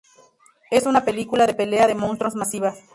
[0.71, 2.73] Es una película de pelea de monstruos masiva.